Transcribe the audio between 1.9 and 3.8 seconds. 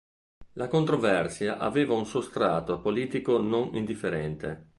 un sostrato politico non